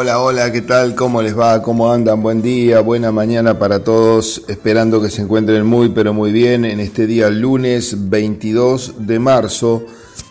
Hola, 0.00 0.20
hola, 0.20 0.52
¿qué 0.52 0.60
tal? 0.60 0.94
¿Cómo 0.94 1.22
les 1.22 1.36
va? 1.36 1.60
¿Cómo 1.60 1.92
andan? 1.92 2.22
Buen 2.22 2.40
día, 2.40 2.78
buena 2.78 3.10
mañana 3.10 3.58
para 3.58 3.82
todos. 3.82 4.44
Esperando 4.46 5.02
que 5.02 5.10
se 5.10 5.22
encuentren 5.22 5.66
muy, 5.66 5.88
pero 5.88 6.14
muy 6.14 6.30
bien 6.30 6.64
en 6.64 6.78
este 6.78 7.08
día 7.08 7.28
lunes 7.30 8.08
22 8.08 9.08
de 9.08 9.18
marzo 9.18 9.84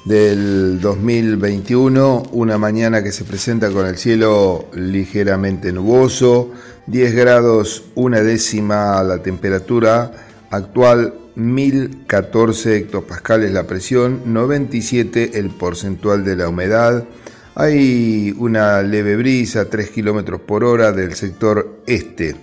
del 0.05 0.80
2021. 0.80 2.30
Una 2.31 2.58
mañana 2.58 3.03
que 3.03 3.11
se 3.11 3.25
presenta 3.25 3.70
con 3.70 3.85
el 3.85 3.98
cielo 3.98 4.67
ligeramente 4.72 5.73
nuboso, 5.73 6.52
10 6.86 7.13
grados, 7.13 7.84
una 7.95 8.22
décima 8.22 9.03
la 9.03 9.22
temperatura 9.22 10.13
actual 10.49 11.13
1014 11.36 12.77
hectopascales 12.77 13.52
la 13.52 13.67
presión, 13.67 14.22
97 14.27 15.38
el 15.39 15.49
porcentual 15.49 16.23
de 16.23 16.38
la 16.38 16.47
humedad. 16.47 17.03
Hay 17.59 18.35
una 18.38 18.84
leve 18.84 19.16
brisa, 19.16 19.67
3 19.67 19.89
kilómetros 19.89 20.41
por 20.41 20.63
hora 20.63 20.91
del 20.91 21.16
sector 21.16 21.81
este. 21.88 22.35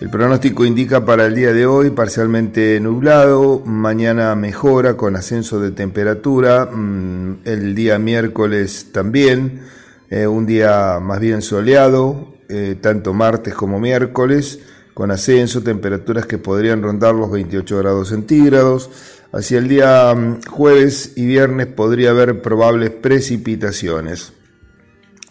El 0.00 0.08
pronóstico 0.08 0.64
indica 0.64 1.04
para 1.04 1.26
el 1.26 1.34
día 1.34 1.52
de 1.52 1.66
hoy 1.66 1.90
parcialmente 1.90 2.80
nublado, 2.80 3.60
mañana 3.66 4.34
mejora 4.36 4.96
con 4.96 5.16
ascenso 5.16 5.60
de 5.60 5.72
temperatura, 5.72 6.64
mm, 6.64 7.40
el 7.44 7.74
día 7.74 7.98
miércoles 7.98 8.86
también, 8.90 9.60
eh, 10.08 10.26
un 10.26 10.46
día 10.46 10.98
más 10.98 11.20
bien 11.20 11.42
soleado, 11.42 12.32
eh, 12.48 12.74
tanto 12.80 13.12
martes 13.12 13.52
como 13.52 13.78
miércoles 13.78 14.60
con 14.94 15.10
ascenso, 15.10 15.62
temperaturas 15.62 16.24
que 16.24 16.38
podrían 16.38 16.82
rondar 16.82 17.14
los 17.14 17.30
28 17.30 17.76
grados 17.76 18.08
centígrados. 18.08 18.88
Hacia 19.30 19.58
el 19.58 19.68
día 19.68 20.14
mm, 20.14 20.40
jueves 20.48 21.12
y 21.16 21.26
viernes 21.26 21.66
podría 21.66 22.12
haber 22.12 22.40
probables 22.40 22.88
precipitaciones. 22.88 24.37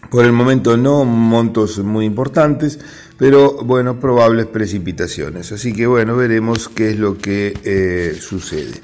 Por 0.10 0.26
el 0.26 0.32
momento 0.32 0.78
no 0.78 1.04
montos 1.06 1.80
muy 1.80 2.06
importantes, 2.06 2.80
pero 3.18 3.64
bueno, 3.64 4.00
probables 4.00 4.46
precipitaciones. 4.46 5.52
Así 5.52 5.74
que 5.74 5.86
bueno, 5.88 6.16
veremos 6.16 6.70
qué 6.70 6.92
es 6.92 7.00
lo 7.00 7.18
que 7.18 7.54
eh, 7.64 8.18
sucede. 8.20 8.82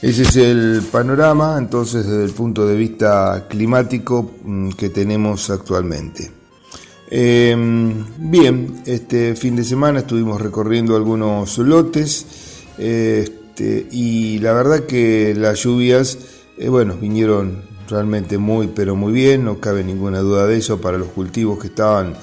Ese 0.00 0.22
es 0.22 0.36
el 0.36 0.82
panorama 0.90 1.56
entonces 1.58 2.06
desde 2.06 2.24
el 2.24 2.32
punto 2.32 2.66
de 2.66 2.76
vista 2.76 3.46
climático 3.48 4.32
mm, 4.42 4.70
que 4.70 4.88
tenemos 4.88 5.48
actualmente. 5.50 6.42
Em, 7.14 8.04
bien, 8.18 8.82
este 8.86 9.36
fin 9.36 9.54
de 9.54 9.64
semana 9.64 10.00
estuvimos 10.00 10.40
recorriendo 10.40 10.96
algunos 10.96 11.58
lotes 11.58 12.26
este, 12.78 13.86
y 13.90 14.38
la 14.38 14.54
verdad 14.54 14.86
que 14.86 15.34
las 15.36 15.62
lluvias, 15.62 16.18
eh, 16.56 16.68
bueno, 16.68 16.96
vinieron 16.96 17.62
realmente 17.92 18.38
muy, 18.38 18.68
pero 18.68 18.96
muy 18.96 19.12
bien, 19.12 19.44
no 19.44 19.60
cabe 19.60 19.84
ninguna 19.84 20.20
duda 20.20 20.46
de 20.46 20.56
eso 20.56 20.80
para 20.80 20.98
los 20.98 21.08
cultivos 21.08 21.60
que 21.60 21.68
estaban 21.68 22.14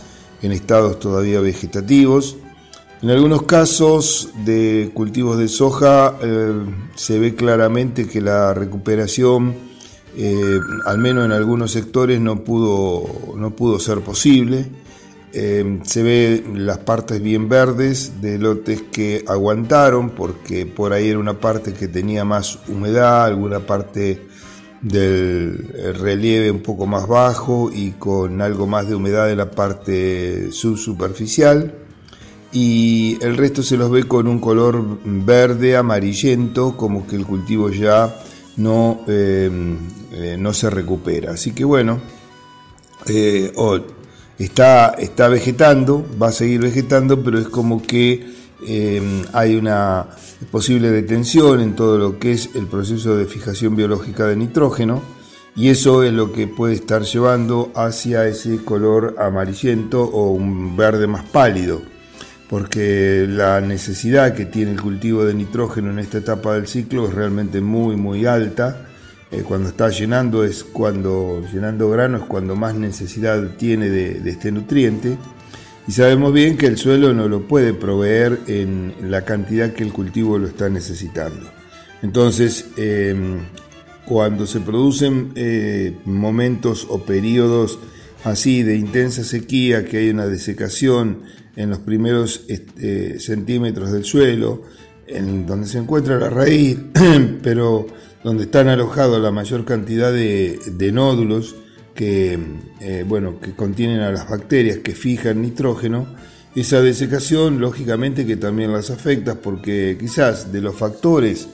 en 0.42 0.52
estados 0.52 1.00
todavía 1.00 1.39
vegetativos. 1.39 2.38
En 3.02 3.12
algunos 3.12 3.44
casos 3.44 4.30
de 4.44 4.92
cultivos 4.94 5.38
de 5.38 5.47
soja 5.47 6.17
eh, 6.22 6.53
se 6.96 7.19
ve 7.19 7.35
claramente 7.35 8.08
que 8.08 8.19
la 8.19 8.53
recuperación, 8.53 9.56
eh, 10.18 10.59
al 10.85 10.97
menos 10.97 11.24
en 11.24 11.31
algunos 11.31 11.72
sectores, 11.72 12.19
no 12.19 12.44
pudo, 12.44 13.35
no 13.38 13.52
pudo 13.52 13.79
ser 13.79 14.02
posible. 14.02 14.66
Eh, 15.31 15.79
se 15.84 16.02
ve 16.02 16.44
las 16.56 16.79
partes 16.79 17.22
bien 17.22 17.47
verdes 17.47 18.19
de 18.19 18.40
lotes 18.40 18.81
que 18.91 19.24
aguantaron 19.28 20.09
porque 20.09 20.66
por 20.66 20.91
ahí 20.91 21.09
era 21.09 21.19
una 21.19 21.40
parte 21.40 21.74
que 21.74 21.88
tenía 21.88 22.25
más 22.25 22.58
humedad, 22.68 23.25
alguna 23.25 23.59
parte 23.59 24.28
del 24.81 25.95
relieve 26.00 26.51
un 26.51 26.62
poco 26.62 26.85
más 26.85 27.07
bajo 27.07 27.69
y 27.73 27.91
con 27.91 28.41
algo 28.41 28.67
más 28.67 28.88
de 28.88 28.95
humedad 28.95 29.31
en 29.31 29.38
la 29.38 29.51
parte 29.51 30.51
subsuperficial. 30.51 31.73
Y 32.51 33.17
el 33.22 33.38
resto 33.38 33.62
se 33.62 33.78
los 33.78 33.91
ve 33.91 34.06
con 34.06 34.28
un 34.28 34.40
color 34.40 34.84
verde 35.03 35.78
amarillento 35.78 36.75
como 36.75 37.06
que 37.06 37.16
el 37.16 37.25
cultivo 37.25 37.69
ya 37.69 38.16
no, 38.57 39.01
eh, 39.07 39.51
eh, 40.13 40.35
no 40.40 40.53
se 40.53 40.69
recupera. 40.69 41.34
Así 41.34 41.51
que 41.51 41.63
bueno 41.63 42.00
está, 44.40 44.96
está 44.97 45.28
vegetando, 45.28 46.06
va 46.22 46.29
a 46.29 46.31
seguir 46.31 46.61
vegetando, 46.61 47.23
pero 47.23 47.38
es 47.38 47.50
como 47.50 47.81
que 47.81 48.38
eh, 48.66 49.24
hay 49.34 49.56
una 49.56 50.08
posible 50.52 50.90
detención 50.92 51.62
en 51.62 51.75
todo 51.75 51.97
lo 51.97 52.20
que 52.20 52.31
es 52.31 52.50
el 52.56 52.68
proceso 52.68 53.16
de 53.16 53.25
fijación 53.25 53.75
biológica 53.75 54.25
de 54.25 54.36
nitrógeno 54.36 55.02
y 55.56 55.70
eso 55.70 56.03
es 56.03 56.14
lo 56.14 56.31
que 56.31 56.47
puede 56.47 56.74
estar 56.74 57.03
llevando 57.03 57.72
hacia 57.75 58.28
ese 58.28 58.64
color 58.64 59.16
amarillento 59.20 60.03
o 60.03 60.31
un 60.31 60.78
verde 60.78 61.08
más 61.08 61.24
pálido 61.25 61.81
porque 62.50 63.28
la 63.30 63.62
necesidad 63.62 64.34
que 64.34 64.46
tiene 64.46 64.72
el 64.72 64.81
cultivo 64.81 65.24
de 65.24 65.36
nitrógeno 65.36 65.91
en 65.91 66.00
esta 66.00 66.18
etapa 66.18 66.56
del 66.56 66.68
ciclo 66.68 67.08
es 67.08 67.14
realmente 67.14 67.62
muy 67.62 67.96
muy 67.96 68.26
alta. 68.26 68.88
Eh, 69.31 69.44
cuando 69.47 69.70
está 69.70 69.90
llenando 69.90 70.44
es 70.44 70.64
cuando 70.64 71.44
llenando 71.53 71.88
grano 71.91 72.18
es 72.18 72.24
cuando 72.24 72.56
más 72.56 72.74
necesidad 72.74 73.40
tiene 73.58 73.88
de, 73.88 74.28
este 74.28 74.52
nutriente 74.52 75.20
y 75.89 75.91
sabemos 75.91 76.31
bien 76.33 76.55
que 76.55 76.67
el 76.67 76.77
suelo 76.77 77.16
no 77.16 77.27
lo 77.27 77.47
puede 77.47 77.73
proveer 77.73 78.41
en 78.45 78.94
la 79.09 79.25
cantidad 79.25 79.73
que 79.73 79.81
el 79.81 79.91
cultivo 79.91 80.38
lo 80.38 80.45
está 80.45 80.69
necesitando. 80.69 81.50
Entonces, 82.03 82.67
em, 82.77 83.39
cuando 84.05 84.45
se 84.45 84.59
producen 84.59 85.31
eh, 85.33 85.97
momentos 86.05 86.85
o 86.91 86.99
periodos 87.05 87.79
así 88.23 88.61
de 88.61 88.75
intensa 88.75 89.23
sequía, 89.23 89.83
que 89.83 89.97
hay 89.97 90.11
una 90.11 90.28
desecación 90.28 91.23
en 91.55 91.72
los 91.72 91.79
primeros 91.79 92.45
este, 92.49 93.19
centímetros 93.19 93.91
del 93.91 94.03
suelo, 94.03 94.61
en 95.07 95.47
donde 95.47 95.66
se 95.66 95.79
encuentra 95.79 96.19
la 96.19 96.29
raíz, 96.29 96.78
pero 97.41 97.88
donde 98.23 98.44
están 98.44 98.67
alojados 98.67 99.19
la 99.19 99.31
mayor 99.31 99.66
cantidad 99.66 100.13
de, 100.13 100.91
nódulos 100.94 101.55
que, 101.99 102.39
eh, 102.79 103.03
bueno, 103.05 103.41
que 103.41 103.51
contienen 103.51 103.99
a 103.99 104.09
las 104.09 104.29
bacterias 104.29 104.77
que 104.77 104.93
fijan 104.93 105.41
nitrógeno, 105.41 106.07
esa 106.55 106.81
desecación 106.81 107.59
lógicamente 107.59 108.25
que 108.25 108.37
también 108.37 108.71
las 108.71 108.89
afecta 108.89 109.41
porque 109.41 109.97
quizás 109.99 110.53
de 110.53 110.61
los 110.61 110.77
factores 110.77 111.49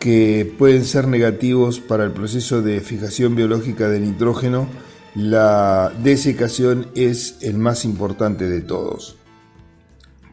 que 0.00 0.52
pueden 0.58 0.84
ser 0.84 1.06
negativos 1.06 1.78
para 1.78 2.02
el 2.02 2.10
proceso 2.10 2.60
de 2.60 2.80
fijación 2.80 3.36
biológica 3.36 3.88
de 3.88 4.00
nitrógeno, 4.00 4.68
la 5.14 5.92
desecación 6.02 6.88
es 6.96 7.36
el 7.42 7.58
más 7.58 7.84
importante 7.84 8.48
de 8.48 8.62
todos. 8.62 9.16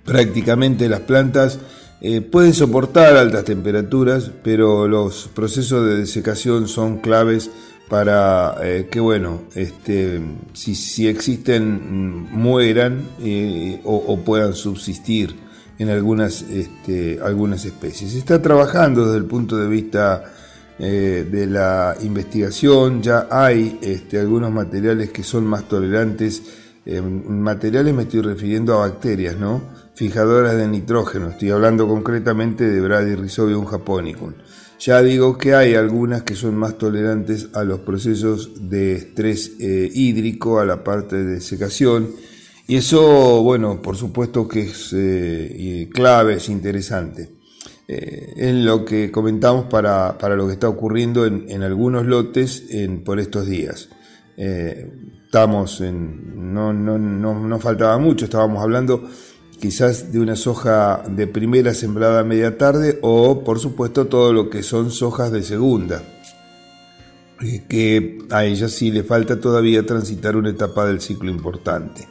Prácticamente 0.06 0.90
las 0.90 1.02
plantas 1.02 1.60
eh, 2.02 2.22
pueden 2.22 2.56
soportar 2.56 3.16
altas 3.16 3.44
temperaturas, 3.44 4.32
pero 4.44 4.88
los 4.88 5.30
procesos 5.36 5.86
de 5.88 5.98
desecación 5.98 6.68
son 6.68 6.98
claves 6.98 7.52
para 7.90 8.58
eh, 8.64 8.88
que, 8.90 9.00
bueno, 9.00 9.44
este, 9.54 10.22
si, 10.54 11.08
existen, 11.08 12.28
mueran 12.32 13.10
eh, 13.22 13.80
o, 13.84 14.18
puedan 14.22 14.54
subsistir 14.54 15.36
en 15.78 15.90
algunas, 15.90 16.42
este, 16.44 17.20
algunas 17.24 17.66
especies. 17.66 18.12
Se 18.12 18.18
está 18.18 18.42
trabajando 18.42 19.06
desde 19.06 19.18
el 19.18 19.26
punto 19.26 19.58
de 19.58 19.68
vista 19.68 20.32
de 20.78 21.48
la 21.48 21.96
investigación, 22.02 23.02
ya 23.02 23.30
hay 23.32 23.80
este, 23.82 24.20
algunos 24.20 24.52
materiales 24.52 25.10
que 25.10 25.24
son 25.24 25.46
más 25.46 25.70
tolerantes, 25.70 26.44
materiales 27.30 27.94
me 27.94 28.04
estoy 28.04 28.20
refiriendo 28.20 28.74
a 28.74 28.80
bacterias, 28.80 29.38
¿no? 29.38 29.62
fijadoras 29.96 30.56
de 30.58 30.68
nitrógeno. 30.68 31.30
Estoy 31.30 31.52
hablando 31.52 31.88
concretamente 31.88 32.70
de 32.70 32.82
Bradyrhizobium 32.82 33.66
japonicum. 33.66 34.34
Ya 34.80 35.02
digo 35.02 35.38
que 35.38 35.56
hay 35.56 35.76
algunas 35.76 36.24
que 36.24 36.36
son 36.36 36.56
más 36.56 36.78
tolerantes 36.78 37.50
a 37.54 37.64
los 37.64 37.80
procesos 37.80 38.70
de 38.70 38.96
estrés 38.96 39.54
eh, 39.60 39.90
hídrico, 39.94 40.60
a 40.60 40.66
la 40.66 40.84
parte 40.84 41.24
de 41.24 41.40
secación. 41.40 42.12
Y 42.68 42.78
eso, 42.78 43.42
bueno, 43.42 43.82
por 43.82 43.96
supuesto 43.96 44.48
que 44.48 44.62
es 44.62 44.94
eh, 44.94 45.90
clave, 45.94 46.36
es 46.36 46.50
interesante. 46.50 47.32
Eh, 47.88 48.34
en 48.38 48.66
lo 48.66 48.84
que 48.84 49.12
comentamos 49.12 49.66
para, 49.66 50.18
lo 50.36 50.48
que 50.48 50.54
está 50.54 50.68
ocurriendo 50.68 51.26
en, 51.26 51.64
algunos 51.64 52.06
lotes 52.06 52.66
en, 52.70 53.04
por 53.04 53.20
estos 53.20 53.48
días. 53.48 53.90
estamos 54.36 55.82
en, 55.82 56.54
no, 56.54 56.74
no, 56.74 56.98
no, 56.98 57.48
no 57.48 57.60
faltaba 57.60 57.98
mucho, 57.98 58.26
estábamos 58.26 58.62
hablando 58.62 59.08
quizás 59.58 60.12
de 60.12 60.20
una 60.20 60.36
soja 60.36 61.04
de 61.08 61.28
primera 61.28 61.74
sembrada 61.74 62.22
a 62.22 62.24
media 62.24 62.58
tarde 62.58 63.00
o 63.02 63.44
por 63.44 63.60
supuesto 63.60 64.08
todo 64.08 64.34
lo 64.34 64.50
que 64.50 64.64
son 64.64 64.92
sojas 64.92 65.32
de 65.32 65.44
segunda, 65.44 66.04
eh, 67.42 67.64
que 67.68 68.20
a 68.32 68.46
ella 68.46 68.68
sí 68.68 68.92
le 68.92 69.04
falta 69.04 69.40
todavía 69.40 69.86
transitar 69.86 70.36
una 70.36 70.50
etapa 70.50 70.86
del 70.86 71.02
ciclo 71.02 71.30
importante. 71.30 72.08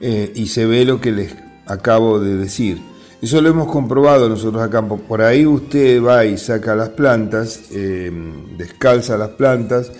Eh, 0.00 0.32
y 0.34 0.48
se 0.48 0.66
ve 0.66 0.84
lo 0.84 1.00
que 1.00 1.12
les 1.12 1.34
acabo 1.66 2.20
de 2.20 2.36
decir. 2.36 2.78
Eso 3.22 3.40
lo 3.40 3.48
hemos 3.48 3.72
comprobado 3.72 4.28
nosotros 4.28 4.62
acá. 4.62 4.86
Por 4.86 5.22
ahí 5.22 5.46
usted 5.46 6.02
va 6.02 6.26
y 6.26 6.36
saca 6.36 6.76
las 6.76 6.90
plantas, 6.90 7.70
eh, 7.72 8.12
descalza 8.58 9.16
las 9.16 9.30
plantas 9.30 9.90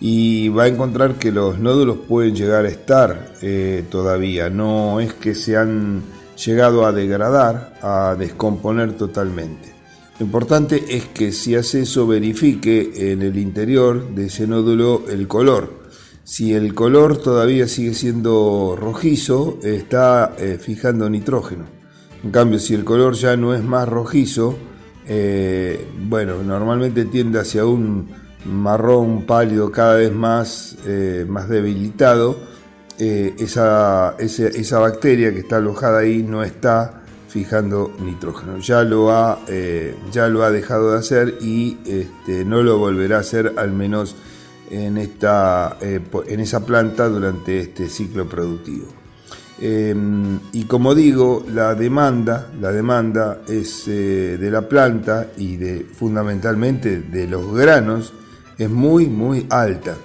y 0.00 0.50
va 0.50 0.64
a 0.64 0.68
encontrar 0.68 1.14
que 1.14 1.32
los 1.32 1.58
nódulos 1.58 1.96
pueden 2.06 2.36
llegar 2.36 2.66
a 2.66 2.68
estar 2.68 3.32
todavía, 3.90 4.48
no 4.48 5.00
es 5.00 5.12
que 5.14 5.34
se 5.34 5.56
han 5.56 6.02
llegado 6.44 6.86
a 6.86 6.92
degradar, 6.92 7.78
a 7.82 8.16
descomponer 8.18 8.92
totalmente. 8.96 9.74
Lo 10.18 10.26
importante 10.26 10.84
es 10.88 11.06
que 11.06 11.32
si 11.32 11.54
hace 11.54 11.82
eso 11.82 12.06
verifique 12.06 13.12
en 13.12 13.22
el 13.22 13.38
interior 13.38 14.14
de 14.14 14.26
ese 14.26 14.46
nódulo 14.46 15.04
el 15.08 15.28
color. 15.28 15.78
Si 16.24 16.52
el 16.52 16.74
color 16.74 17.18
todavía 17.18 17.68
sigue 17.68 17.94
siendo 17.94 18.76
rojizo, 18.78 19.58
está 19.62 20.34
eh, 20.38 20.58
fijando 20.60 21.08
nitrógeno. 21.08 21.66
En 22.22 22.30
cambio, 22.30 22.58
si 22.58 22.74
el 22.74 22.84
color 22.84 23.14
ya 23.14 23.36
no 23.36 23.54
es 23.54 23.62
más 23.62 23.88
rojizo, 23.88 24.58
eh, 25.06 25.86
bueno, 26.06 26.42
normalmente 26.42 27.04
tiende 27.04 27.38
hacia 27.38 27.64
un 27.64 28.08
marrón 28.44 29.24
pálido 29.24 29.70
cada 29.70 29.94
vez 29.94 30.12
más, 30.12 30.76
eh, 30.84 31.24
más 31.28 31.48
debilitado, 31.48 32.36
eh, 32.98 33.34
esa, 33.38 34.80
bacteria 34.80 35.32
que 35.32 35.40
está 35.40 35.58
alojada 35.58 36.00
ahí 36.00 36.22
no 36.22 36.42
está 36.42 37.02
fijando 37.28 37.94
nitrógeno. 38.00 38.58
Ya 38.58 38.82
lo 38.82 39.12
ha, 39.12 39.40
eh, 39.48 39.94
ya 40.10 40.28
lo 40.28 40.42
ha 40.42 40.50
dejado 40.50 40.92
de 40.92 40.98
hacer 40.98 41.38
y 41.40 41.78
este, 41.86 42.44
no 42.44 42.62
lo 42.62 42.78
volverá 42.78 43.18
a 43.18 43.20
hacer 43.20 43.54
al 43.56 43.72
menos 43.72 44.16
en, 44.70 44.98
esta, 44.98 45.78
en 45.80 46.40
esa 46.40 46.66
planta 46.66 47.08
durante 47.08 47.60
este 47.60 47.88
ciclo 47.88 48.28
productivo. 48.28 48.86
Em, 49.60 50.38
y 50.52 50.64
como 50.64 50.94
digo, 50.94 51.44
la 51.52 51.74
demanda, 51.74 52.50
la 52.60 52.72
demanda 52.72 53.42
es 53.48 53.86
de 53.86 54.50
la 54.50 54.68
planta 54.68 55.28
y 55.36 55.56
de 55.56 55.84
fundamentalmente 55.84 57.00
de 57.00 57.26
los 57.26 57.54
granos 57.54 58.12
es 58.58 58.68
muy, 58.68 59.06
muy 59.06 59.46
alta. 59.50 59.96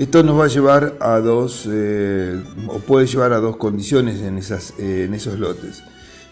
Esto 0.00 0.22
nos 0.22 0.40
va 0.40 0.46
a 0.46 0.48
llevar 0.48 0.96
a 0.98 1.18
dos, 1.18 1.68
eh, 1.70 2.42
o 2.68 2.78
puede 2.78 3.06
llevar 3.06 3.34
a 3.34 3.38
dos 3.38 3.58
condiciones 3.58 4.22
en, 4.22 4.38
esas, 4.38 4.72
eh, 4.78 5.04
en 5.04 5.12
esos 5.12 5.38
lotes. 5.38 5.82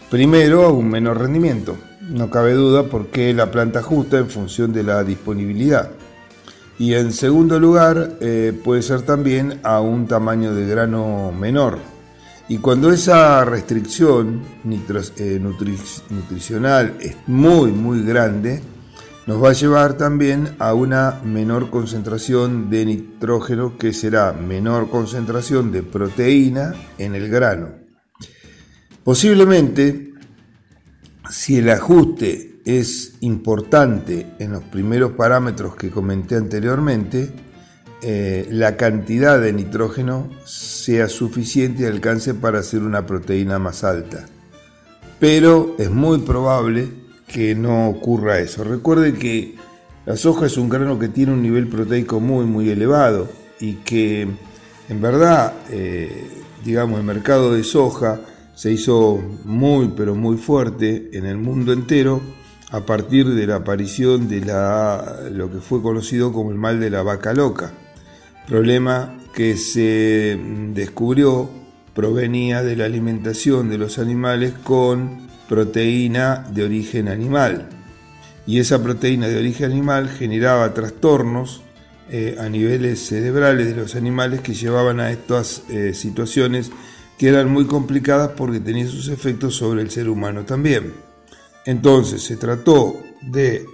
Primero, 0.09 0.65
a 0.65 0.71
un 0.71 0.89
menor 0.89 1.19
rendimiento, 1.19 1.77
no 2.01 2.31
cabe 2.31 2.53
duda 2.53 2.85
porque 2.89 3.31
la 3.31 3.51
planta 3.51 3.77
ajusta 3.81 4.17
en 4.17 4.27
función 4.27 4.73
de 4.73 4.81
la 4.81 5.03
disponibilidad. 5.03 5.91
Y 6.79 6.95
en 6.95 7.13
segundo 7.13 7.59
lugar, 7.59 8.17
eh, 8.21 8.59
puede 8.63 8.81
ser 8.81 9.03
también 9.03 9.59
a 9.61 9.81
un 9.81 10.07
tamaño 10.07 10.55
de 10.55 10.65
grano 10.65 11.31
menor. 11.31 11.77
Y 12.47 12.57
cuando 12.57 12.91
esa 12.91 13.45
restricción 13.45 14.41
nutricional 16.09 16.95
es 16.99 17.17
muy, 17.27 17.71
muy 17.71 18.01
grande, 18.01 18.63
nos 19.27 19.43
va 19.43 19.49
a 19.49 19.53
llevar 19.53 19.93
también 19.95 20.55
a 20.59 20.73
una 20.73 21.21
menor 21.23 21.69
concentración 21.69 22.69
de 22.69 22.85
nitrógeno 22.85 23.77
que 23.77 23.93
será 23.93 24.33
menor 24.33 24.89
concentración 24.89 25.71
de 25.71 25.83
proteína 25.83 26.73
en 26.97 27.15
el 27.15 27.29
grano. 27.29 27.69
Posiblemente, 29.03 30.13
si 31.29 31.57
el 31.57 31.69
ajuste 31.69 32.61
es 32.65 33.15
importante 33.21 34.27
en 34.39 34.51
los 34.51 34.63
primeros 34.63 35.13
parámetros 35.13 35.75
que 35.75 35.89
comenté 35.89 36.35
anteriormente, 36.35 37.31
eh, 38.01 38.47
la 38.49 38.77
cantidad 38.77 39.39
de 39.39 39.51
nitrógeno 39.51 40.29
sea 40.45 41.09
suficiente 41.09 41.83
y 41.83 41.85
alcance 41.85 42.33
para 42.33 42.59
hacer 42.59 42.81
una 42.81 43.05
proteína 43.05 43.59
más 43.59 43.83
alta. 43.83 44.25
Pero 45.19 45.75
es 45.77 45.89
muy 45.89 46.19
probable 46.19 47.08
que 47.31 47.55
no 47.55 47.87
ocurra 47.87 48.39
eso. 48.39 48.63
Recuerde 48.63 49.13
que 49.13 49.55
la 50.05 50.17
soja 50.17 50.47
es 50.47 50.57
un 50.57 50.67
grano 50.67 50.99
que 50.99 51.07
tiene 51.07 51.31
un 51.31 51.41
nivel 51.41 51.67
proteico 51.67 52.19
muy, 52.19 52.45
muy 52.45 52.69
elevado 52.69 53.29
y 53.59 53.75
que 53.75 54.27
en 54.89 55.01
verdad, 55.01 55.53
eh, 55.69 56.27
digamos, 56.65 56.99
el 56.99 57.05
mercado 57.05 57.53
de 57.53 57.63
soja 57.63 58.19
se 58.55 58.71
hizo 58.71 59.21
muy, 59.45 59.93
pero 59.95 60.15
muy 60.15 60.37
fuerte 60.37 61.11
en 61.13 61.25
el 61.25 61.37
mundo 61.37 61.71
entero 61.71 62.21
a 62.71 62.81
partir 62.81 63.27
de 63.27 63.47
la 63.47 63.57
aparición 63.57 64.27
de 64.27 64.41
la, 64.41 65.19
lo 65.31 65.51
que 65.51 65.59
fue 65.59 65.81
conocido 65.81 66.33
como 66.33 66.51
el 66.51 66.57
mal 66.57 66.79
de 66.79 66.89
la 66.89 67.03
vaca 67.03 67.33
loca, 67.33 67.71
problema 68.47 69.17
que 69.33 69.55
se 69.57 70.39
descubrió 70.73 71.49
provenía 71.93 72.63
de 72.63 72.75
la 72.75 72.85
alimentación 72.85 73.69
de 73.69 73.77
los 73.77 73.99
animales 73.99 74.53
con 74.63 75.28
proteína 75.49 76.45
de 76.53 76.63
origen 76.63 77.09
animal. 77.09 77.67
Y 78.45 78.59
esa 78.59 78.81
proteína 78.81 79.27
de 79.27 79.37
origen 79.37 79.71
animal 79.71 80.07
generaba 80.07 80.73
trastornos 80.73 81.63
eh, 82.09 82.37
a 82.39 82.47
niveles 82.47 83.05
cerebrales 83.05 83.67
de 83.67 83.75
los 83.75 83.95
animales 83.95 84.41
que 84.41 84.53
llevaban 84.53 84.99
a 84.99 85.11
estas 85.11 85.63
eh, 85.69 85.93
situaciones 85.93 86.71
que 87.17 87.27
eran 87.27 87.51
muy 87.51 87.65
complicadas 87.65 88.31
porque 88.37 88.59
tenían 88.59 88.87
sus 88.87 89.09
efectos 89.09 89.55
sobre 89.55 89.81
el 89.81 89.91
ser 89.91 90.07
humano 90.07 90.45
también. 90.45 90.93
Entonces 91.65 92.23
se 92.23 92.37
trató 92.37 93.01
de 93.21 93.65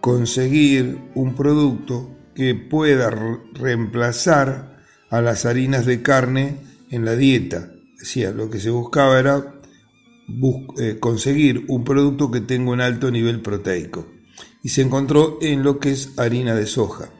conseguir 0.00 0.98
un 1.14 1.34
producto 1.34 2.10
que 2.34 2.54
pueda 2.54 3.10
reemplazar 3.54 4.78
a 5.10 5.20
las 5.20 5.44
harinas 5.44 5.86
de 5.86 6.02
carne 6.02 6.56
en 6.90 7.04
la 7.04 7.16
dieta. 7.16 7.70
Decía, 7.98 8.30
lo 8.30 8.48
que 8.50 8.60
se 8.60 8.70
buscaba 8.70 9.18
era 9.18 9.54
eh, 10.78 10.96
conseguir 11.00 11.64
un 11.68 11.84
producto 11.84 12.30
que 12.30 12.40
tenga 12.40 12.70
un 12.70 12.80
alto 12.80 13.10
nivel 13.10 13.40
proteico 13.40 14.06
y 14.62 14.70
se 14.70 14.82
encontró 14.82 15.38
en 15.42 15.62
lo 15.62 15.78
que 15.78 15.92
es 15.92 16.18
harina 16.18 16.54
de 16.54 16.66
soja. 16.66 17.10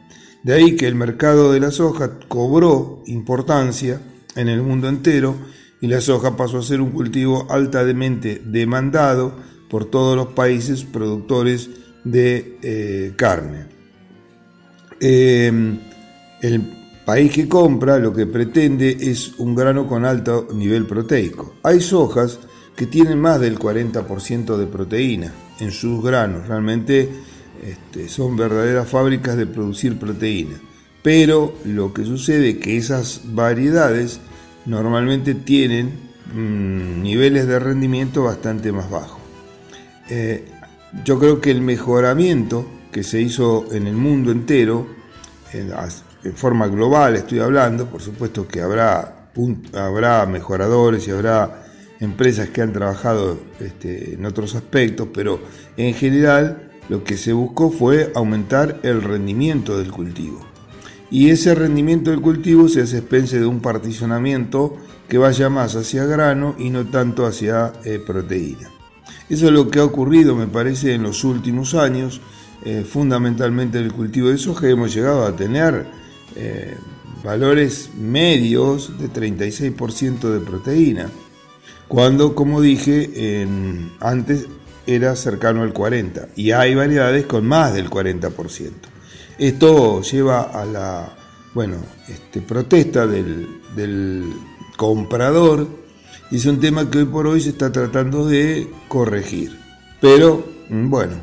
De 0.43 0.53
ahí 0.53 0.75
que 0.75 0.87
el 0.87 0.95
mercado 0.95 1.51
de 1.51 1.59
la 1.59 1.71
soja 1.71 2.19
cobró 2.27 3.03
importancia 3.05 4.01
en 4.35 4.49
el 4.49 4.61
mundo 4.61 4.89
entero 4.89 5.35
y 5.81 5.87
la 5.87 6.01
soja 6.01 6.35
pasó 6.35 6.59
a 6.59 6.63
ser 6.63 6.81
un 6.81 6.91
cultivo 6.91 7.47
altamente 7.49 8.41
demandado 8.43 9.35
por 9.69 9.85
todos 9.85 10.15
los 10.15 10.27
países 10.29 10.83
productores 10.83 11.69
de 12.03 12.57
eh, 12.61 13.13
carne. 13.15 13.67
Em, 14.99 15.79
el 16.41 16.61
país 17.05 17.31
que 17.31 17.47
compra 17.47 17.99
lo 17.99 18.13
que 18.13 18.25
pretende 18.25 18.97
es 18.99 19.37
un 19.37 19.53
grano 19.53 19.87
con 19.87 20.05
alto 20.05 20.47
nivel 20.53 20.85
proteico. 20.85 21.55
Hay 21.63 21.81
sojas 21.81 22.39
que 22.75 22.85
tienen 22.85 23.19
más 23.19 23.39
del 23.39 23.57
40% 23.57 24.57
de 24.57 24.67
proteína 24.67 25.31
en 25.59 25.71
sus 25.71 26.03
granos. 26.03 26.47
Realmente 26.47 27.09
este, 27.63 28.09
son 28.09 28.35
verdaderas 28.35 28.89
fábricas 28.89 29.37
de 29.37 29.47
producir 29.47 29.97
proteína. 29.97 30.59
Pero 31.01 31.55
lo 31.65 31.93
que 31.93 32.03
sucede 32.03 32.49
es 32.49 32.57
que 32.57 32.77
esas 32.77 33.21
variedades 33.25 34.19
normalmente 34.65 35.35
tienen 35.35 35.91
mm, 36.33 37.01
niveles 37.01 37.47
de 37.47 37.59
rendimiento 37.59 38.23
bastante 38.23 38.71
más 38.71 38.89
bajos. 38.89 39.19
Eh, 40.09 40.45
yo 41.03 41.19
creo 41.19 41.39
que 41.41 41.51
el 41.51 41.61
mejoramiento 41.61 42.65
que 42.91 43.03
se 43.03 43.21
hizo 43.21 43.65
en 43.71 43.87
el 43.87 43.95
mundo 43.95 44.31
entero, 44.31 44.87
en, 45.53 45.71
forma 46.35 46.67
global 46.67 47.15
estoy 47.15 47.39
hablando, 47.39 47.85
por 47.85 48.01
supuesto 48.01 48.47
que 48.47 48.61
habrá, 48.61 49.29
habrá 49.73 50.25
mejoradores 50.25 51.07
y 51.07 51.11
habrá 51.11 51.64
empresas 51.99 52.49
que 52.49 52.61
han 52.61 52.73
trabajado 52.73 53.39
este, 53.59 54.15
en 54.15 54.25
otros 54.25 54.55
aspectos, 54.55 55.07
pero 55.13 55.39
en 55.77 55.93
general 55.93 56.71
lo 56.89 57.03
que 57.03 57.17
se 57.17 57.33
buscó 57.33 57.71
fue 57.71 58.11
aumentar 58.15 58.79
el 58.83 59.01
rendimiento 59.01 59.77
del 59.77 59.91
cultivo. 59.91 60.45
Y 61.09 61.29
ese 61.29 61.55
rendimiento 61.55 62.11
del 62.11 62.21
cultivo 62.21 62.67
se 62.67 62.81
hace 62.81 62.97
especie 62.97 63.39
de 63.39 63.45
un 63.45 63.61
particionamiento 63.61 64.77
que 65.07 65.17
vaya 65.17 65.49
más 65.49 65.75
hacia 65.75 66.05
grano 66.05 66.55
y 66.57 66.69
no 66.69 66.85
tanto 66.87 67.25
hacia 67.25 67.73
eh, 67.83 67.99
proteína. 68.05 68.71
Eso 69.29 69.47
es 69.47 69.51
lo 69.51 69.69
que 69.69 69.79
ha 69.79 69.85
ocurrido, 69.85 70.35
me 70.35 70.47
parece, 70.47 70.93
en 70.93 71.03
los 71.03 71.23
últimos 71.23 71.73
años, 71.73 72.21
eh, 72.63 72.83
fundamentalmente 72.87 73.79
en 73.79 73.85
el 73.85 73.93
cultivo 73.93 74.29
de 74.29 74.37
soja, 74.37 74.67
hemos 74.67 74.93
llegado 74.93 75.25
a 75.25 75.35
tener 75.35 75.87
eh, 76.35 76.75
valores 77.23 77.91
medios 77.97 78.99
de 78.99 79.09
36% 79.09 80.31
de 80.31 80.39
proteína 80.39 81.09
cuando, 81.87 82.35
como 82.35 82.61
dije 82.61 83.47
antes, 83.99 84.47
era 84.87 85.15
cercano 85.15 85.63
al 85.63 85.73
40%, 85.73 86.29
y 86.35 86.51
hay 86.51 86.75
variedades 86.75 87.25
con 87.25 87.45
más 87.45 87.73
del 87.73 87.89
40%. 87.89 88.71
Esto 89.37 90.01
lleva 90.01 90.41
a 90.41 90.65
la 90.65 91.15
bueno, 91.55 91.77
este, 92.09 92.41
protesta 92.41 93.07
del, 93.07 94.33
comprador, 94.75 95.65
y 96.29 96.35
es 96.35 96.45
un 96.45 96.59
tema 96.59 96.89
que 96.89 96.97
hoy 96.97 97.05
por 97.05 97.27
hoy 97.27 97.39
se 97.39 97.49
está 97.51 97.71
tratando 97.71 98.27
de 98.27 98.67
corregir. 98.89 99.57
Pero, 100.01 100.45
mm, 100.67 100.89
bueno, 100.89 101.13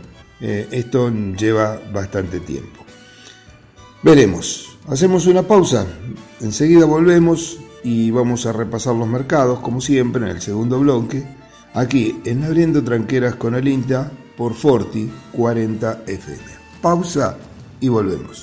eh, 0.41 0.67
esto 0.71 1.13
lleva 1.39 1.79
bastante 1.93 2.41
tiempo. 2.41 2.83
Veremos. 4.03 4.79
Hacemos 4.89 5.27
una 5.27 5.43
pausa. 5.43 5.87
Enseguida 6.41 6.87
volvemos 6.87 7.59
y 7.85 8.11
vamos 8.11 8.47
a 8.47 8.53
repasar 8.53 8.95
los 8.95 9.09
mercados, 9.09 9.61
como 9.61 9.81
siempre, 9.81 10.23
en 10.23 10.29
el 10.31 10.41
segundo 10.41 10.79
bloque, 10.81 11.25
aquí 11.75 12.21
en 12.25 12.45
Abriendo 12.45 12.83
Tranqueras 12.83 13.37
con 13.37 13.55
el 13.55 13.69
INTA 13.69 14.11
por 14.37 14.55
Forti 14.55 15.11
40 15.33 16.03
FM. 16.07 16.43
Pausa 16.81 17.37
y 17.81 17.89
volvemos. 17.89 18.41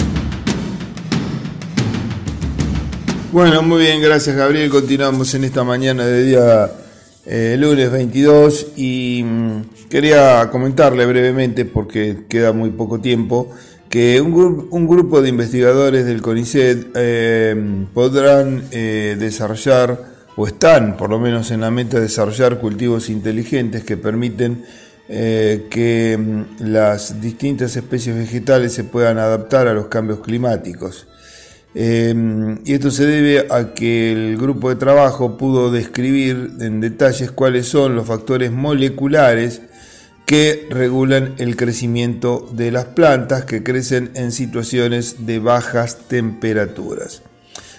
Bueno, 3.31 3.61
muy 3.61 3.81
bien, 3.81 4.01
gracias 4.01 4.35
Gabriel. 4.35 4.69
Continuamos 4.69 5.33
en 5.35 5.43
esta 5.43 5.63
mañana 5.63 6.03
de 6.03 6.23
día 6.23 6.71
eh, 7.25 7.55
lunes 7.59 7.91
22 7.91 8.67
y 8.75 9.23
mm, 9.23 9.87
quería 9.87 10.49
comentarle 10.51 11.05
brevemente, 11.05 11.65
porque 11.65 12.25
queda 12.27 12.53
muy 12.53 12.71
poco 12.71 12.99
tiempo, 12.99 13.51
que 13.89 14.21
un, 14.21 14.87
grupo 14.87 15.21
de 15.21 15.29
investigadores 15.29 16.05
del 16.05 16.21
CONICET 16.21 16.91
eh, 16.95 17.85
podrán 17.93 18.63
eh, 18.71 19.17
desarrollar, 19.19 19.99
o 20.35 20.47
están 20.47 20.95
por 20.95 21.09
lo 21.09 21.19
menos 21.19 21.51
en 21.51 21.61
la 21.61 21.71
meta 21.71 21.97
de 21.97 22.03
desarrollar 22.03 22.59
cultivos 22.59 23.09
inteligentes 23.09 23.83
que 23.83 23.97
permiten 23.97 24.63
que 25.09 26.15
mm, 26.19 26.65
las 26.65 27.19
distintas 27.19 27.75
especies 27.75 28.15
vegetales 28.15 28.73
se 28.73 28.83
puedan 28.83 29.17
adaptar 29.17 29.67
a 29.67 29.73
los 29.73 29.87
cambios 29.87 30.19
climáticos. 30.19 31.07
Em, 31.75 32.59
y 32.65 32.73
esto 32.73 32.89
se 32.89 33.05
debe 33.05 33.45
a 33.51 33.73
que 33.75 34.11
el 34.11 34.37
grupo 34.37 34.69
de 34.69 34.75
trabajo 34.75 35.37
pudo 35.37 35.71
describir 35.71 36.51
en 36.61 36.81
detalles 36.81 37.31
cuáles 37.31 37.67
son 37.67 37.95
los 37.95 38.07
factores 38.07 38.51
moleculares 38.51 39.61
que 40.29 40.67
regulan 40.69 41.33
el 41.39 41.55
crecimiento 41.55 42.47
de 42.51 42.69
las 42.69 42.85
plantas 42.85 43.45
que 43.45 43.63
crecen 43.63 44.11
en 44.13 44.31
situaciones 44.31 45.25
de 45.25 45.39
bajas 45.39 46.07
temperaturas. 46.07 47.23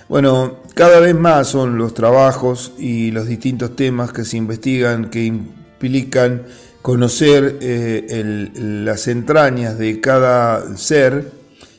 Bueno, 0.09 0.57
cada 0.75 0.99
vez 0.99 1.15
más 1.15 1.47
son 1.47 1.79
los 1.79 1.95
trabajos 1.95 2.73
y 2.77 3.13
los 3.13 3.29
distintos 3.29 3.77
temas 3.77 4.13
que 4.13 4.25
se 4.25 4.37
investigan 4.37 5.11
que 5.11 5.27
implican 5.27 6.43
conocer 6.83 7.59
eh, 7.61 8.51
las 8.57 9.07
entrañas 9.07 9.79
de 9.79 10.01
cada 10.01 10.77
ser 10.77 11.31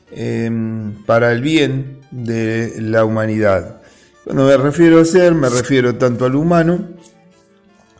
em, 0.09 1.03
para 1.05 1.33
el 1.33 1.41
bien 1.41 1.97
de 2.11 2.75
la 2.79 3.03
humanidad. 3.03 3.81
Cuando 4.23 4.45
me 4.45 4.55
refiero 4.55 5.01
a 5.01 5.05
ser, 5.05 5.35
me 5.35 5.49
refiero 5.49 5.95
tanto 5.95 6.23
al 6.23 6.35
humano 6.35 6.91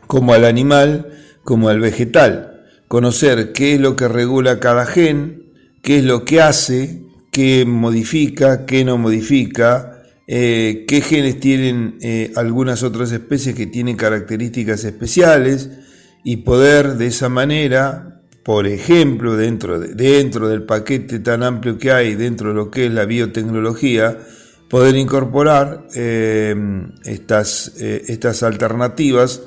como 0.07 0.33
al 0.33 0.45
animal, 0.45 1.17
como 1.43 1.67
al 1.67 1.81
vegetal. 1.81 2.50
Conocer 2.91 3.53
qué 3.53 3.75
es 3.75 3.79
lo 3.79 3.95
que 3.95 4.09
regula 4.09 4.59
cada 4.59 4.85
gen, 4.85 5.43
qué 5.81 5.99
es 5.99 6.03
lo 6.03 6.25
que 6.25 6.41
hace, 6.41 7.03
qué 7.31 7.63
modifica, 7.65 8.65
qué 8.65 8.83
no 8.83 8.97
modifica, 8.97 10.03
eh, 10.27 10.83
qué 10.89 10.99
genes 10.99 11.39
tienen 11.39 11.95
eh, 12.01 12.33
algunas 12.35 12.83
otras 12.83 13.13
especies 13.13 13.55
que 13.55 13.67
tienen 13.67 13.95
características 13.95 14.83
especiales 14.83 15.69
y 16.25 16.35
poder 16.43 16.97
de 16.97 17.07
esa 17.07 17.29
manera 17.29 18.23
por 18.43 18.67
ejemplo, 18.67 19.37
dentro, 19.37 19.79
de, 19.79 19.93
dentro 19.93 20.49
del 20.49 20.63
paquete 20.63 21.19
tan 21.19 21.43
amplio 21.43 21.77
que 21.77 21.93
hay, 21.93 22.15
dentro 22.15 22.49
de 22.49 22.55
lo 22.55 22.69
que 22.69 22.87
es 22.87 22.91
la 22.91 23.05
biotecnología, 23.05 24.17
poder 24.69 24.97
incorporar 24.97 25.87
eh, 25.95 26.53
estas, 27.05 27.73
estas 27.77 28.43
alternativas 28.43 29.43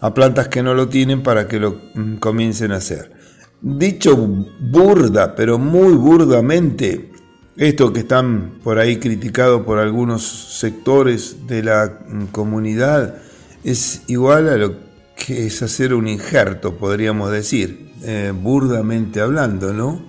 a 0.00 0.14
plantas 0.14 0.48
que 0.48 0.62
no 0.62 0.74
lo 0.74 0.88
tienen 0.88 1.22
para 1.22 1.48
que 1.48 1.58
lo 1.58 1.80
mm, 1.94 2.16
comiencen 2.16 2.72
a 2.72 2.76
hacer. 2.76 3.12
Dicho 3.60 4.16
burda, 4.16 5.34
pero 5.34 5.58
muy 5.58 5.94
burdamente, 5.94 7.10
esto 7.56 7.92
que 7.92 8.00
están 8.00 8.58
por 8.62 8.78
ahí 8.78 8.98
criticado 8.98 9.64
por 9.64 9.78
algunos 9.78 10.22
sectores 10.58 11.46
de 11.46 11.62
la 11.62 11.98
mm, 12.08 12.26
comunidad 12.26 13.16
es 13.64 14.02
igual 14.06 14.48
a 14.48 14.56
lo 14.56 14.76
que 15.16 15.46
es 15.46 15.62
hacer 15.62 15.94
un 15.94 16.06
injerto, 16.06 16.76
podríamos 16.76 17.32
decir. 17.32 17.88
Eh, 18.04 18.32
burdamente 18.32 19.20
hablando, 19.20 19.72
¿no? 19.72 20.00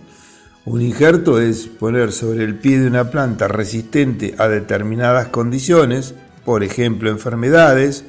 Un 0.66 0.82
injerto 0.82 1.40
es 1.40 1.66
poner 1.66 2.12
sobre 2.12 2.44
el 2.44 2.54
pie 2.54 2.80
de 2.80 2.88
una 2.88 3.10
planta 3.10 3.48
resistente 3.48 4.36
a 4.38 4.48
determinadas 4.48 5.30
condiciones, 5.30 6.14
por 6.46 6.64
ejemplo 6.64 7.10
enfermedades, 7.10 8.06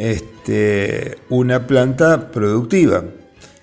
este, 0.00 1.18
una 1.28 1.66
planta 1.66 2.30
productiva. 2.32 3.04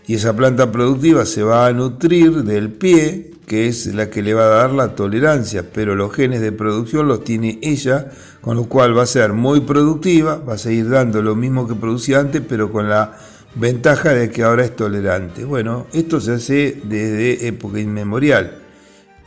Y 0.06 0.14
esa 0.14 0.36
planta 0.36 0.72
productiva 0.72 1.26
se 1.26 1.42
va 1.42 1.66
a 1.66 1.74
nutrir 1.74 2.44
del 2.44 2.72
pie, 2.72 3.32
que 3.48 3.68
es 3.68 3.88
la 3.88 4.12
que 4.12 4.22
le 4.22 4.36
va 4.36 4.44
a 4.44 4.50
dar 4.50 4.72
la 4.72 4.94
tolerancia, 4.94 5.66
pero 5.74 5.96
los 5.96 6.14
genes 6.14 6.42
de 6.42 6.52
producción 6.52 7.08
los 7.08 7.24
tiene 7.24 7.58
ella, 7.64 8.12
con 8.40 8.56
lo 8.56 8.66
cual 8.66 8.96
va 8.96 9.04
a 9.04 9.08
ser 9.08 9.34
muy 9.34 9.62
productiva, 9.62 10.38
va 10.38 10.54
a 10.54 10.58
seguir 10.60 10.90
dando 10.90 11.24
lo 11.24 11.36
mismo 11.36 11.68
que 11.68 11.74
producía 11.74 12.20
antes, 12.20 12.44
pero 12.48 12.72
con 12.72 12.88
la 12.88 13.18
Ventaja 13.56 14.14
de 14.14 14.30
que 14.30 14.44
ahora 14.44 14.66
es 14.66 14.76
tolerante. 14.76 15.44
Bueno, 15.44 15.88
esto 15.92 16.22
se 16.22 16.34
hace 16.34 16.80
desde 16.84 17.48
época 17.48 17.80
inmemorial. 17.80 18.60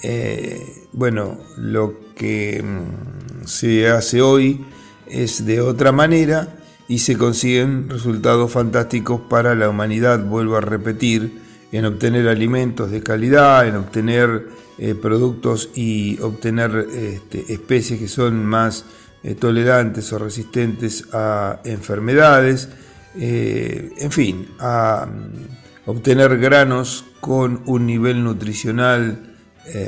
Eh, 0.05 0.65
bueno, 0.93 1.41
lo 1.57 2.13
que 2.15 2.63
mm, 2.63 3.47
se 3.47 3.89
hace 3.89 4.23
hoy 4.23 4.65
es 5.09 5.45
de 5.45 5.61
otra 5.61 5.91
manera 5.91 6.60
y 6.91 6.99
se 6.99 7.17
consiguen 7.17 7.89
resultados 7.89 8.51
fantásticos 8.51 9.21
para 9.21 9.55
la 9.55 9.69
humanidad, 9.69 10.25
vuelvo 10.25 10.57
a 10.57 10.61
repetir, 10.61 11.41
en 11.71 11.85
obtener 11.85 12.27
alimentos 12.27 12.91
de 12.91 13.01
calidad, 13.01 13.65
en 13.69 13.77
obtener 13.77 14.49
eh, 14.77 14.97
productos 14.97 15.71
y 15.73 16.21
obtener 16.21 16.89
este, 16.93 17.53
especies 17.53 18.01
que 18.01 18.09
son 18.09 18.45
más 18.45 18.87
eh, 19.23 19.37
tolerantes 19.37 20.13
o 20.13 20.19
resistentes 20.19 21.05
a 21.13 21.61
enfermedades 21.65 22.69
eh, 23.17 23.93
en 23.97 24.11
fin, 24.11 24.49
a 24.59 25.07
mm, 25.07 25.91
obtener 25.91 26.39
granos 26.39 27.05
con 27.21 27.63
un 27.67 27.87
nivel 27.87 28.25
nutricional 28.25 29.27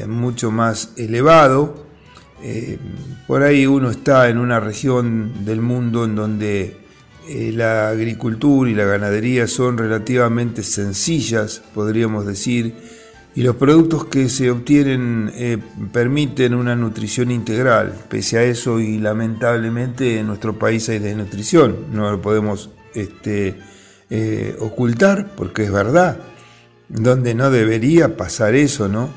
mucho 0.07 0.53
más 0.53 0.93
elevado. 0.97 1.87
Por 3.27 3.43
ahí 3.43 3.67
uno 3.67 3.91
está 3.91 4.29
en 4.29 4.39
una 4.39 4.61
región 4.61 5.45
del 5.45 5.61
mundo 5.61 6.05
en 6.05 6.15
donde 6.15 6.82
la 7.29 7.89
agricultura 7.89 8.71
y 8.71 8.75
la 8.75 8.85
ganadería 8.85 9.47
son 9.47 9.79
relativamente 9.79 10.63
sencillas, 10.63 11.63
podríamos 11.75 12.27
decir, 12.27 12.75
y 13.35 13.43
los 13.43 13.57
productos 13.57 14.07
que 14.07 14.29
se 14.29 14.51
obtienen 14.51 15.33
permiten 15.93 16.55
una 16.55 16.77
nutrición 16.77 17.31
integral. 17.31 17.95
Pese 18.11 18.39
a 18.39 18.43
eso, 18.43 18.79
y 18.79 18.99
lamentablemente 18.99 20.19
en 20.19 20.27
nuestro 20.27 20.59
país 20.59 20.89
hay 20.91 20.99
desnutrición, 20.99 21.87
no 21.93 22.11
lo 22.11 22.21
podemos 22.21 22.71
este, 22.95 23.57
eh, 24.11 24.57
ocultar, 24.59 25.35
porque 25.35 25.65
es 25.65 25.73
verdad, 25.73 26.19
donde 26.91 27.35
no 27.35 27.51
debería 27.51 28.19
pasar 28.19 28.55
eso, 28.55 28.87
¿no? 28.89 29.09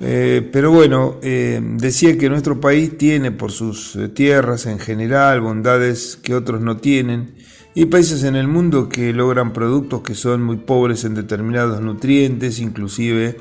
Eh, 0.00 0.48
pero 0.52 0.70
bueno, 0.70 1.16
eh, 1.22 1.60
decía 1.62 2.18
que 2.18 2.28
nuestro 2.28 2.60
país 2.60 2.98
tiene 2.98 3.30
por 3.30 3.52
sus 3.52 3.98
tierras 4.14 4.66
en 4.66 4.78
general 4.78 5.40
bondades 5.40 6.18
que 6.22 6.34
otros 6.34 6.60
no 6.60 6.78
tienen, 6.78 7.34
y 7.76 7.86
países 7.86 8.22
en 8.22 8.36
el 8.36 8.46
mundo 8.46 8.88
que 8.88 9.12
logran 9.12 9.52
productos 9.52 10.02
que 10.02 10.14
son 10.14 10.42
muy 10.42 10.58
pobres 10.58 11.04
en 11.04 11.14
determinados 11.14 11.80
nutrientes, 11.80 12.60
inclusive 12.60 13.36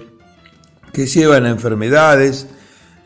que 0.92 1.06
llevan 1.06 1.46
a 1.46 1.50
enfermedades, 1.50 2.48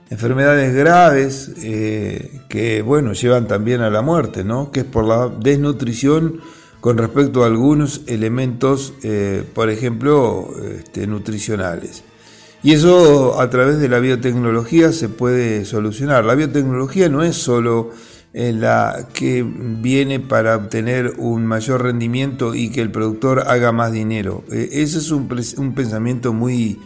enfermedades 0.09 0.73
graves 0.73 1.51
eh, 1.63 2.41
que, 2.47 2.81
bueno, 2.81 3.11
llevan 3.11 3.47
también 3.47 3.81
a 3.81 3.89
la 3.89 4.01
muerte, 4.01 4.45
¿no? 4.45 4.71
Que 4.71 4.81
es 4.81 4.85
por 4.85 5.05
la 5.05 5.27
desnutrición 5.27 6.39
con 6.79 6.97
respecto 6.97 7.43
a 7.43 7.47
algunos 7.47 8.01
elementos, 8.07 8.93
eh, 9.03 9.43
por 9.53 9.69
ejemplo, 9.69 10.49
este, 10.77 11.07
nutricionales. 11.07 12.03
Y 12.63 12.73
eso 12.73 13.39
a 13.39 13.49
través 13.49 13.79
de 13.79 13.89
la 13.89 13.99
biotecnología 13.99 14.91
se 14.91 15.09
puede 15.09 15.65
solucionar. 15.65 16.25
La 16.25 16.35
biotecnología 16.35 17.07
no 17.07 17.23
es 17.23 17.35
solo 17.35 17.91
eh, 18.33 18.51
la 18.51 19.07
que 19.13 19.43
viene 19.43 20.19
para 20.19 20.55
obtener 20.57 21.13
un 21.17 21.45
mayor 21.45 21.83
rendimiento 21.83 22.55
y 22.55 22.69
que 22.69 22.81
el 22.81 22.91
productor 22.91 23.45
haga 23.47 23.71
más 23.71 23.91
dinero. 23.91 24.43
ese 24.51 24.97
es 24.97 25.11
un, 25.11 25.73
pensamiento 25.73 26.33
muy 26.33 26.79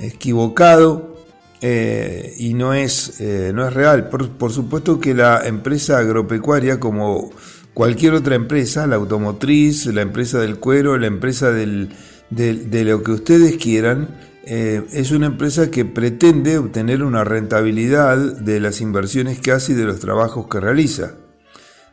equivocado 0.00 1.16
eh, 1.60 2.34
y 2.38 2.54
no 2.54 2.72
es, 2.72 3.20
eh, 3.20 3.52
no 3.54 3.66
es 3.66 3.74
real. 3.74 4.08
Por, 4.08 4.52
supuesto 4.52 5.00
que 5.00 5.12
la 5.12 5.46
empresa 5.46 5.98
agropecuaria, 5.98 6.78
como 6.78 7.30
cualquier 7.74 8.14
otra 8.14 8.34
empresa, 8.34 8.86
la 8.86 8.96
automotriz, 8.96 9.86
la 9.86 10.02
empresa 10.02 10.38
del 10.38 10.58
cuero, 10.58 10.96
la 10.98 11.08
empresa 11.08 11.50
de 11.50 11.88
lo 12.30 13.02
que 13.02 13.10
ustedes 13.10 13.56
quieran, 13.56 14.08
eh, 14.48 14.86
es 14.92 15.10
una 15.10 15.26
empresa 15.26 15.72
que 15.72 15.84
pretende 15.84 16.56
obtener 16.56 17.02
una 17.02 17.24
rentabilidad 17.24 18.16
de 18.16 18.60
las 18.60 18.80
inversiones 18.80 19.40
que 19.40 19.50
hace 19.50 19.72
y 19.72 19.74
de 19.74 19.84
los 19.84 19.98
trabajos 19.98 20.46
que 20.46 20.60
realiza. 20.60 21.14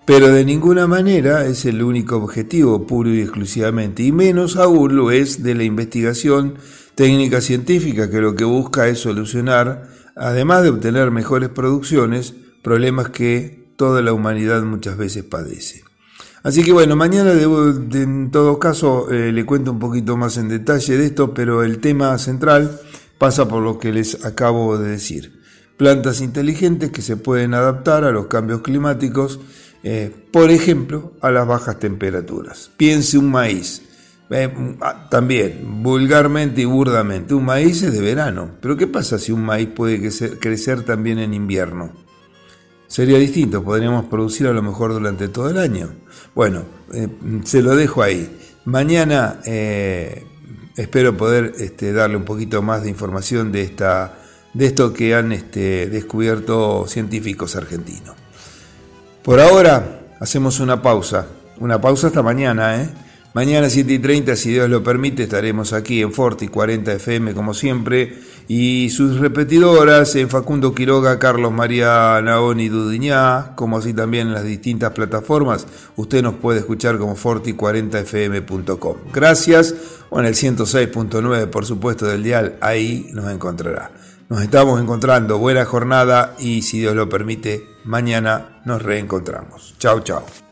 Pero 0.06 0.28
de 0.28 0.46
ninguna 0.46 0.86
manera 0.86 1.48
es 1.48 1.66
el 1.66 1.82
único 1.82 2.18
objetivo, 2.18 2.86
puro 2.86 3.10
y 3.10 3.22
exclusivamente, 3.22 4.04
y 4.04 4.12
menos 4.12 4.56
aún 4.56 4.96
lo 4.96 5.10
es 5.10 5.42
de 5.42 5.56
la 5.56 5.64
investigación 5.64 6.56
técnica 6.94 7.42
científica 7.42 8.12
que 8.12 8.22
lo 8.22 8.36
que 8.36 8.44
busca 8.44 8.88
es 8.88 9.00
solucionar, 9.00 9.90
además 10.16 10.62
de 10.62 10.70
obtener 10.70 11.10
mejores 11.10 11.50
producciones, 11.50 12.36
problemas 12.62 13.10
que 13.10 13.74
toda 13.78 14.04
la 14.04 14.14
humanidad 14.14 14.62
muchas 14.62 14.96
veces 14.98 15.24
padece. 15.24 15.83
Así 16.44 16.62
que 16.62 16.74
bueno, 16.74 16.98
mañana 16.98 17.32
en 17.32 18.30
todo 18.30 18.60
caso 18.60 19.10
eh, 19.10 19.32
le 19.32 19.46
cuento 19.46 19.72
un 19.72 19.80
poquito 19.80 20.18
más 20.18 20.36
en 20.36 20.50
detalle 20.50 20.98
de 20.98 21.06
esto, 21.06 21.34
pero 21.34 21.64
el 21.64 21.80
tema 21.80 22.18
central 22.18 22.82
pasa 23.18 23.48
por 23.48 23.64
lo 23.64 23.80
que 23.80 23.94
les 23.94 24.26
acabo 24.26 24.78
de 24.78 24.90
decir. 24.90 25.42
Plantas 25.78 26.20
inteligentes 26.20 26.92
que 26.92 27.02
se 27.02 27.16
pueden 27.16 27.54
adaptar 27.54 28.04
a 28.04 28.12
los 28.12 28.28
cambios 28.28 28.62
climáticos, 28.62 29.40
eh, 29.84 30.14
por 30.32 30.52
ejemplo, 30.52 31.14
a 31.22 31.32
las 31.32 31.48
bajas 31.48 31.80
temperaturas. 31.80 32.70
Piense 32.76 33.18
un 33.18 33.32
maíz. 33.32 33.82
Eh, 34.30 34.54
ah, 34.82 35.08
también, 35.10 35.82
vulgarmente 35.82 36.62
y 36.62 36.66
burdamente, 36.66 37.34
un 37.34 37.46
maíz 37.46 37.84
es 37.84 37.94
de 37.94 38.02
verano. 38.02 38.52
Pero 38.60 38.76
¿qué 38.76 38.88
pasa 38.88 39.18
si 39.18 39.32
un 39.32 39.46
maíz 39.46 39.70
puede 39.70 40.02
crecer, 40.40 40.84
también 40.84 41.20
en 41.20 41.34
invierno? 41.34 42.03
Sería 42.94 43.18
distinto, 43.18 43.64
podríamos 43.64 44.06
producir 44.06 44.46
a 44.46 44.54
lo 44.54 44.62
mejor 44.62 44.94
durante 44.94 45.28
todo 45.28 45.50
el 45.50 45.58
año. 45.58 45.90
Bueno, 46.36 46.62
eh, 46.94 47.08
se 47.44 47.64
lo 47.64 47.76
dejo 47.76 48.04
ahí. 48.04 48.40
Mañana 48.66 49.40
espero 50.78 51.18
poder 51.18 51.54
este, 51.58 51.92
darle 51.92 52.18
un 52.18 52.24
poquito 52.24 52.62
más 52.62 52.84
de 52.84 52.92
información 52.92 53.52
de, 53.52 53.64
esta, 53.64 54.20
de 54.54 54.68
esto 54.68 54.94
que 54.94 55.16
han 55.16 55.32
este, 55.32 55.90
descubierto 55.90 56.86
científicos 56.88 57.56
argentinos. 57.56 58.16
Por 59.24 59.40
ahora 59.40 60.02
hacemos 60.20 60.60
una 60.60 60.84
pausa, 60.84 61.26
una 61.58 61.82
pausa 61.82 62.06
hasta 62.06 62.22
mañana, 62.22 62.80
¿eh? 62.80 62.90
Mañana 63.34 63.68
7 63.68 63.94
y 63.94 63.98
30, 63.98 64.36
si 64.36 64.52
Dios 64.52 64.70
lo 64.70 64.84
permite, 64.84 65.24
estaremos 65.24 65.74
aquí 65.74 66.04
en 66.04 66.14
Forti 66.14 66.50
40 66.50 66.94
FM 66.94 67.34
como 67.34 67.56
siempre 67.56 68.20
y 68.48 68.92
sus 68.92 69.20
repetidoras 69.20 70.16
en 70.16 70.30
Facundo 70.30 70.76
Quiroga, 70.76 71.18
Carlos 71.18 71.52
María 71.52 72.22
Naoni 72.22 72.70
Dudiñá, 72.70 73.56
como 73.56 73.80
así 73.80 73.92
también 73.96 74.28
en 74.28 74.34
las 74.34 74.44
distintas 74.44 74.92
plataformas. 74.92 75.66
Usted 75.96 76.22
nos 76.22 76.36
puede 76.36 76.60
escuchar 76.60 77.00
como 77.00 77.16
forti40fm.com. 77.16 78.98
Gracias. 79.12 79.74
O 80.12 80.20
en 80.20 80.28
el 80.28 80.36
106.9, 80.36 81.48
por 81.48 81.66
supuesto, 81.66 82.06
del 82.06 82.22
dial, 82.22 82.58
ahí 82.62 83.10
nos 83.14 83.32
encontrará. 83.32 83.90
Nos 84.30 84.44
estamos 84.44 84.80
encontrando. 84.80 85.40
Buena 85.40 85.66
jornada 85.66 86.36
y 86.38 86.62
si 86.62 86.80
Dios 86.80 86.96
lo 86.96 87.10
permite, 87.10 87.68
mañana 87.84 88.62
nos 88.64 88.84
reencontramos. 88.84 89.74
Chao, 89.80 90.02
chao. 90.02 90.24